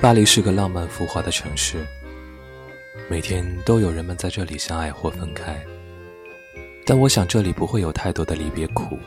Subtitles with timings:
[0.00, 1.84] 巴黎是个浪漫浮华的城市，
[3.10, 5.60] 每天都有人们在这里相爱或分开。
[6.86, 8.98] 但我想这里不会有太多的离别苦，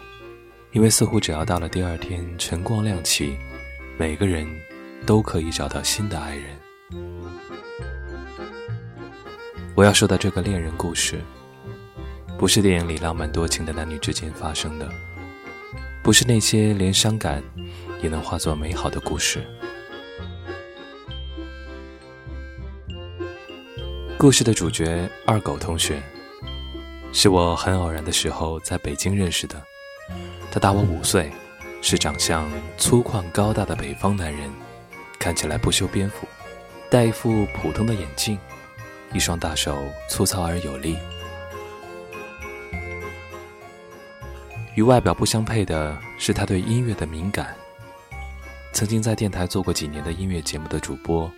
[0.74, 3.38] 因为似乎只要到了第二天晨光亮起，
[3.98, 4.46] 每个人
[5.06, 6.46] 都可以找到新的爱人。
[9.76, 11.22] 我要说的这个恋人故事，
[12.38, 14.88] 不是电影里浪漫多情的男女之间发生的，
[16.04, 17.44] 不是那些连伤感
[18.02, 19.46] 也能化作美好的故事。
[24.18, 26.02] 故事的主角二狗同学，
[27.14, 29.62] 是我很偶然的时候在北京认识的。
[30.52, 31.32] 他大我五岁，
[31.82, 34.50] 是长相粗犷高大的北方男人，
[35.20, 36.28] 看起来不修边幅，
[36.90, 38.38] 戴一副普通的眼镜，
[39.14, 39.78] 一双大手
[40.10, 40.98] 粗糙而有力。
[44.82, 47.56] 与外表不相配的是他对音乐的敏感。
[48.74, 51.32] 曾经在电台做过几年的音乐节目的主播。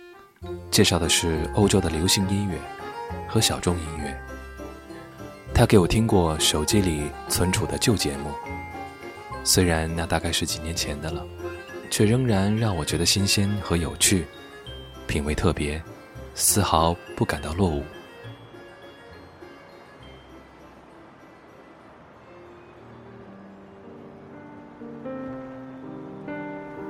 [0.70, 2.58] 介绍的是欧洲的流行音乐
[3.28, 4.18] 和小众音乐。
[5.52, 8.30] 他给我听过手机里存储的旧节目，
[9.44, 11.22] 虽然那大概是几年前的了，
[11.90, 14.24] 却仍然让我觉得新鲜和有趣，
[15.06, 15.82] 品味特别，
[16.34, 17.84] 丝毫不感到落伍。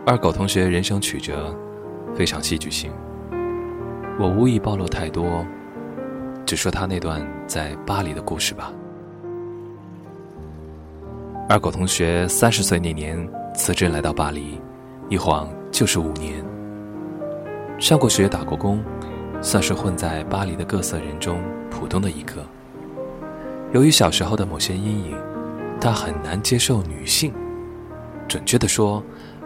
[0.07, 1.57] 二狗同学人生曲折，
[2.15, 2.93] 非常戏剧性。
[4.21, 5.43] 我无意暴露太多，
[6.45, 8.71] 只说他那段在巴黎的故事吧。
[11.49, 13.17] 二狗同学三十岁那年
[13.55, 14.61] 辞职来到巴黎，
[15.09, 16.45] 一晃就是五年。
[17.79, 18.85] 上过学，打过工，
[19.41, 22.45] 算是混在巴黎的各色人中普通的一个。
[23.73, 25.17] 由于小时候的某些阴影，
[25.81, 27.33] 他很难接受女性。
[28.29, 29.03] 准确的说，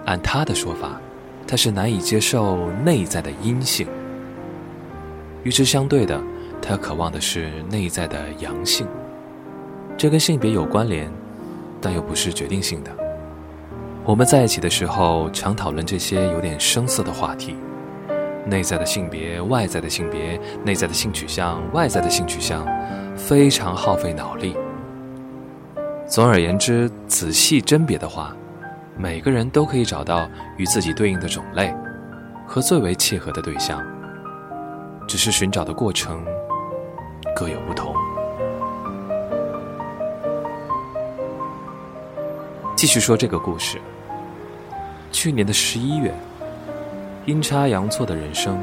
[0.08, 0.98] 按他的说法，
[1.46, 3.86] 他是难以接受内在的阴性。
[5.42, 6.18] 与之相对的，
[6.62, 8.86] 他渴望的是内在的阳性。
[9.98, 11.12] 这跟性别有关联，
[11.78, 12.90] 但又不是决定性的。
[14.06, 17.54] 我们在一起的时候，常讨论这些有点生涩的话题：
[18.46, 22.66] 内在的性别、外在的性别、内在的性取向、外在的性取向，
[23.14, 24.56] 非常耗费脑力。
[26.06, 28.34] 总而言之，仔细甄别的话，
[28.98, 31.72] 每个人都可以找到与自己对应的种类
[32.44, 33.80] 和最为契合的对象。
[35.06, 36.22] 只是寻找的过程
[37.34, 37.94] 各有不同。
[42.76, 43.78] 继续说这个故事。
[45.10, 46.12] 去年的十一月，
[47.24, 48.62] 阴差阳错的人生，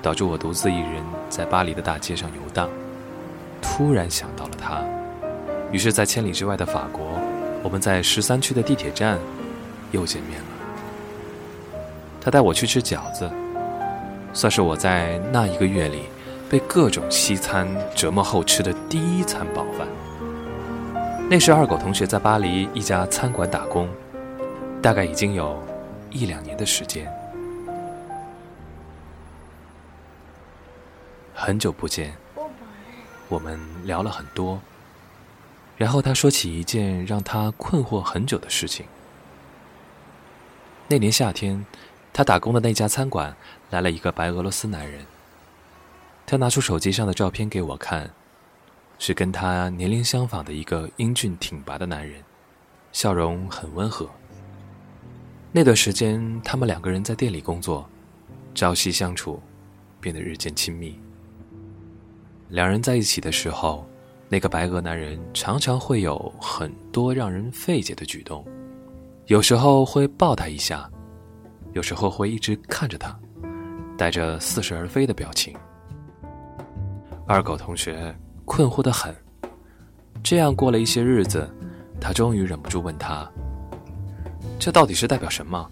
[0.00, 2.70] 导致我独自一人在巴黎的大街上游荡。
[3.60, 4.82] 突然想到了他，
[5.70, 7.04] 于是，在千里之外的法国，
[7.62, 9.18] 我们在十三区的地铁站
[9.94, 10.46] 又见面了。
[12.20, 13.30] 他带我去吃饺子。
[14.32, 16.06] 算是我在那一个月里
[16.50, 19.86] 被各种西餐折磨后吃的第一餐饱饭。
[21.30, 23.88] 那时二狗同学在巴黎一家餐馆打工，
[24.82, 25.62] 大概已经有
[26.10, 27.08] 一两年的时间。
[31.32, 32.12] 很久不见，
[33.28, 34.60] 我们聊了很多。
[35.76, 38.84] 然后他说起一件让他困惑很久的事情。
[40.88, 41.64] 那年夏天。
[42.16, 43.34] 他打工的那家餐馆
[43.70, 45.04] 来了一个白俄罗斯男人。
[46.24, 48.08] 他拿出手机上的照片给我看，
[49.00, 52.22] 是跟他年龄相仿的一个英俊挺拔的男人，
[52.92, 54.08] 笑容很温和。
[55.50, 57.84] 那段时间，他们两个人在店里工作，
[58.54, 59.42] 朝夕相处，
[60.00, 60.96] 变得日渐亲密。
[62.48, 63.84] 两人在一起的时候，
[64.28, 68.46] 那个白俄男人常常会有很多让人费解的举动，
[69.26, 70.90] 有时候会抱他一下。
[71.72, 73.18] 有时候会一直看着他，
[73.98, 75.52] 带着似是而非的表情。
[77.26, 78.14] 二狗同学
[78.44, 79.12] 困惑的很。
[80.22, 81.52] 这样过了一些日子，
[82.00, 83.28] 他终于忍不住问他
[84.56, 85.68] ：“这到底是代表什么？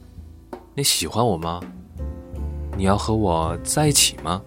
[0.75, 1.61] 你喜欢我吗？
[2.77, 4.43] 你要和我在一起吗？”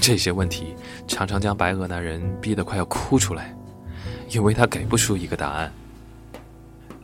[0.00, 0.76] 这些问题
[1.08, 3.52] 常常将白鹅男人逼得快要哭出来，
[4.30, 5.72] 因为他给不出一个答案。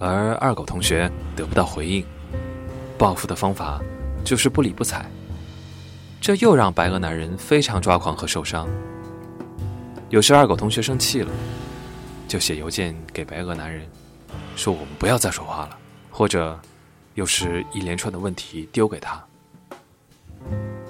[0.03, 2.05] 而二狗同学得不到回应，
[2.99, 3.81] 报复的方法
[4.25, 5.07] 就是不理不睬。
[6.21, 8.69] 这又让白鹅男人非常抓狂和受伤。
[10.09, 11.31] 有时二狗同学生气了，
[12.27, 13.87] 就写邮件给白鹅男人，
[14.57, 15.79] 说我们不要再说话了，
[16.11, 16.59] 或者
[17.15, 19.23] 又是一连串的问题丢给他。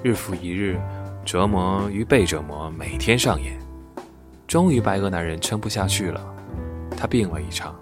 [0.03, 0.81] 日复一日，
[1.23, 3.61] 折磨与被折磨每天上演。
[4.49, 6.21] 终于，白鹅男人撑不下去了，
[6.97, 7.75] 他病了一场，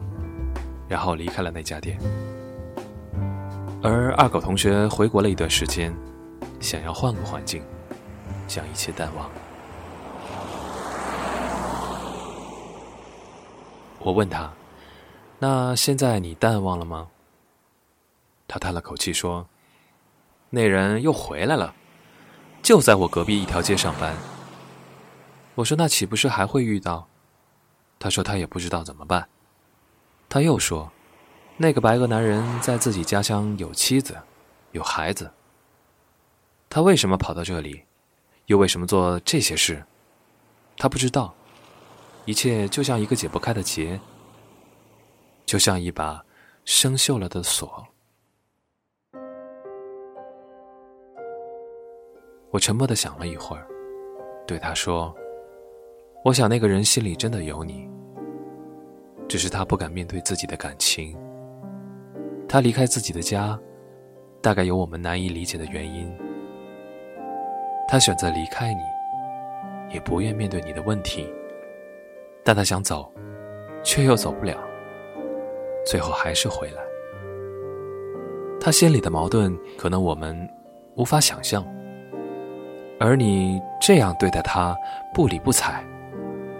[0.90, 1.96] 然后离开了那家店。
[3.80, 5.94] 而二狗同学回国了一段时间，
[6.58, 7.62] 想要换个环境，
[8.48, 9.30] 将一切淡忘。
[14.00, 14.52] 我问他
[15.38, 17.06] ：“那现在你淡忘了吗？”
[18.48, 19.46] 他叹了口气说
[20.50, 21.72] ：“那人又回来了，
[22.62, 24.12] 就在我隔壁一条街上班。”
[25.54, 27.06] 我说：“那岂不是还会遇到？”
[28.00, 29.28] 他说：“他也不知道怎么办。”
[30.30, 30.88] 他又说
[31.58, 34.16] ：“那个白俄男人在自己家乡有妻子，
[34.70, 35.28] 有孩子。
[36.68, 37.82] 他为什么跑到这里，
[38.46, 39.84] 又为什么做这些事？
[40.76, 41.34] 他不知道。
[42.26, 44.00] 一切就像一个解不开的结，
[45.44, 46.24] 就像一把
[46.64, 47.84] 生锈了的锁。”
[52.52, 53.66] 我沉默的想了一会儿，
[54.46, 55.12] 对他说。
[56.24, 57.90] 我想那个人心里真的有你，
[59.30, 61.16] 只是他不敢面对自己的感情。
[62.48, 63.56] 他离开自己的家，
[64.42, 66.12] 大概有我们难以理解的原因。
[67.86, 68.80] 他选择离开你，
[69.94, 71.32] 也不愿面对你的问题，
[72.42, 73.08] 但他想走，
[73.84, 74.58] 却又走不了，
[75.86, 76.82] 最后还是回来。
[78.60, 80.36] 他心里的矛盾，可能我们
[80.96, 81.64] 无法想象。
[82.98, 84.76] 而你这样对待他，
[85.14, 85.84] 不理不睬。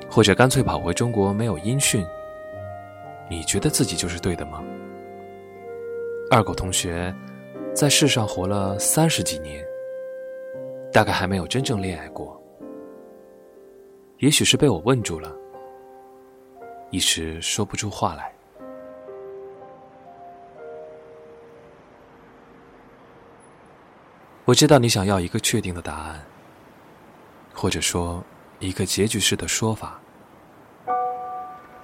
[0.08, 2.06] 或者干脆跑回中国没有音讯，
[3.30, 4.60] 你觉得自己就是对的吗？
[6.32, 7.14] 二狗同学
[7.72, 9.64] 在世上活了三十几年，
[10.92, 12.36] 大概还没有真正恋爱过。
[14.18, 15.32] 也许是被我问住了，
[16.90, 18.34] 一时说不出话来。
[24.44, 26.20] 我知道你想要一个确定的答案，
[27.54, 28.20] 或者说。
[28.62, 29.98] 一个结局式的说法，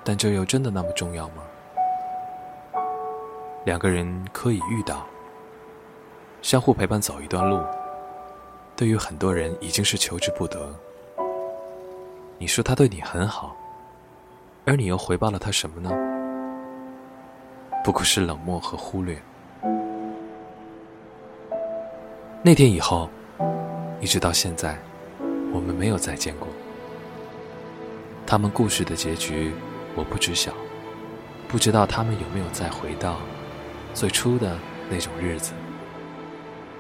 [0.07, 1.43] 但这又真的那么重要吗？
[3.65, 5.05] 两个人可以遇到，
[6.43, 7.61] 相互陪伴走一段路，
[8.77, 10.73] 对于很多人已经是求之不得。
[12.39, 13.57] 你说他对你很好，
[14.65, 15.91] 而你又回报了他什么呢？
[17.83, 19.21] 不过是冷漠和忽略。
[22.43, 23.11] 那天以后，
[24.01, 24.79] 一直到现在，
[25.53, 26.47] 我们没有再见过。
[28.25, 29.53] 他们故事的结局，
[29.97, 30.53] 我不知晓，
[31.49, 33.17] 不知道他们有没有再回到
[33.95, 34.57] 最初的
[34.91, 35.53] 那种日子，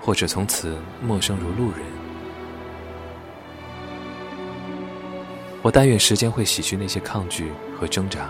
[0.02, 1.80] 或者从此陌生如路人。
[5.62, 8.28] 我但愿时间会洗去那些抗拒和挣扎，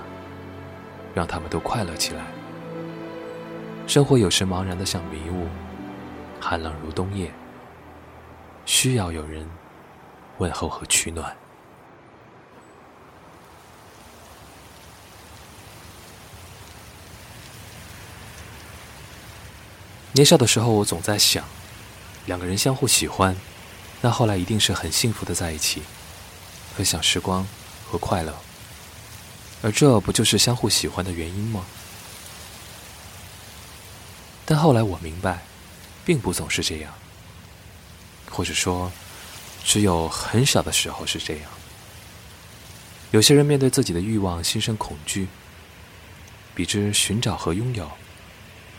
[1.13, 2.23] 让他们都快乐起来。
[3.89, 5.49] 生活有时茫然的像迷雾，
[6.41, 7.31] 寒冷如冬夜，
[8.65, 9.45] 需要有人
[10.39, 11.37] 问候和取暖。
[20.17, 21.45] 年少的时候，我总在想，
[22.25, 23.37] 两个人相互喜欢，
[24.01, 25.83] 那后来一定是很幸福的在一起，
[26.75, 27.47] 分享时光
[27.85, 28.35] 和快乐。
[29.61, 31.67] 而这不就是相互喜欢的原因吗？
[34.47, 35.43] 但后来我明白，
[36.03, 36.95] 并不总是这样，
[38.31, 38.91] 或者说，
[39.67, 41.51] 只有很少的时候是这样。
[43.11, 45.29] 有些人面对自己的欲望心生恐惧，
[46.55, 47.91] 比之寻找和拥有。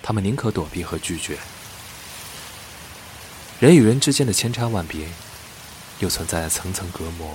[0.07, 1.37] 他们宁可躲避和拒绝。
[3.59, 5.05] 人与人之间的千差万别，
[5.99, 7.29] 又存在层层隔膜，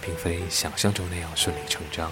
[0.00, 2.10] 并非想象中那样顺理成章。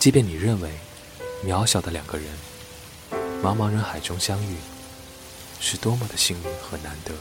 [0.00, 0.72] 即便你认为
[1.44, 2.26] 渺小的两个人，
[3.44, 4.56] 茫茫人海中相遇，
[5.60, 7.14] 是多么的幸运和难得，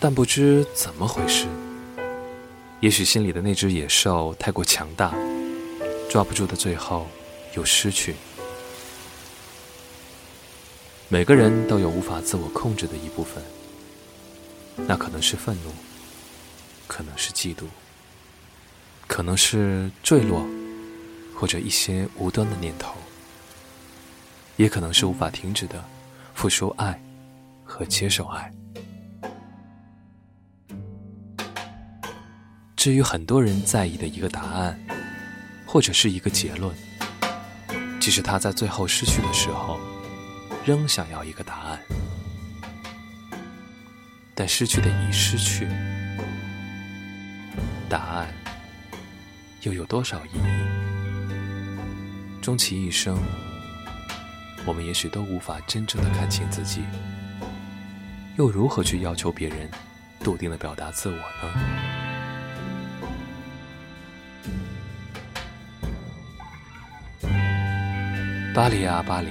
[0.00, 1.46] 但不知怎么回事。
[2.80, 5.12] 也许心里的那只野兽太过强大，
[6.08, 7.08] 抓不住的最后
[7.56, 8.14] 又失去。
[11.08, 13.42] 每个人都有无法自我控制的一部分，
[14.86, 15.72] 那可能是愤怒，
[16.86, 17.64] 可能是嫉妒，
[19.08, 20.46] 可能是坠落，
[21.34, 22.94] 或者一些无端的念头，
[24.56, 25.84] 也可能是无法停止的
[26.32, 27.02] 付出爱
[27.64, 28.52] 和接受爱。
[32.88, 34.80] 至于很多人在意的一个答案，
[35.66, 36.74] 或者是一个结论，
[38.00, 39.78] 即使他在最后失去的时候，
[40.64, 41.78] 仍想要一个答案。
[44.34, 45.68] 但失去的已失去，
[47.90, 48.32] 答案
[49.60, 50.48] 又有多少意义？
[52.40, 53.18] 终其一生，
[54.64, 56.80] 我们也许都无法真正的看清自己，
[58.38, 59.68] 又如何去要求别人？
[60.24, 61.87] 笃定的表达自我呢？
[68.58, 69.28] 巴黎啊，巴黎，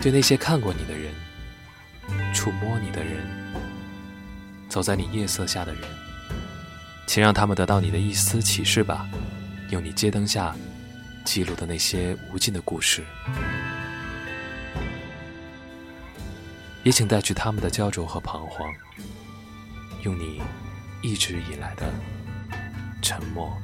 [0.00, 1.12] 对那些看过你的人、
[2.32, 3.22] 触摸你的人、
[4.70, 5.82] 走在你夜色下的人，
[7.06, 9.06] 请让他们得到你的一丝启示吧，
[9.68, 10.56] 用你街灯下
[11.26, 13.04] 记录的那些无尽的故事。
[16.84, 18.72] 也请带去他们的焦灼和彷徨，
[20.04, 20.40] 用你
[21.02, 21.92] 一直以来的
[23.02, 23.54] 沉默。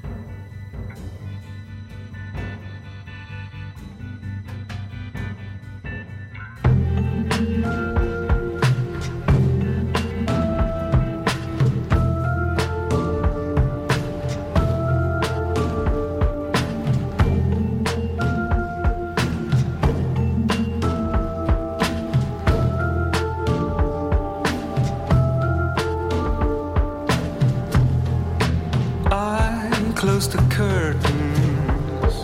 [30.01, 32.15] Close the curtains,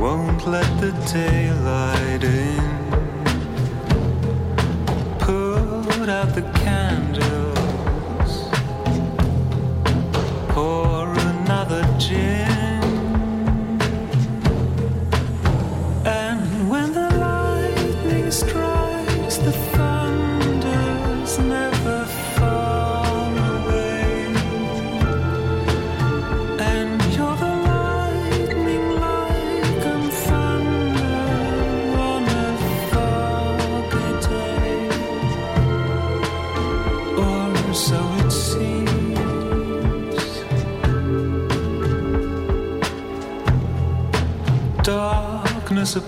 [0.00, 2.58] won't let the daylight in.
[5.20, 6.71] Put out the candles,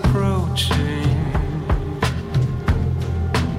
[0.05, 1.17] approaching.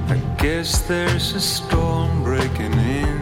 [0.09, 3.17] I guess there's a storm breaking in.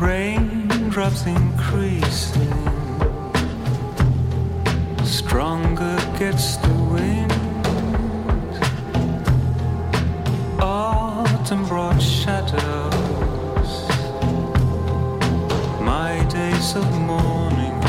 [0.00, 2.58] Raindrops increasing.
[5.04, 7.32] Stronger gets the wind.
[10.60, 13.70] Autumn brought shadows.
[15.80, 17.80] My days of mourning